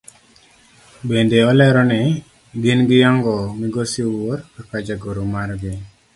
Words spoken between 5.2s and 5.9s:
margi.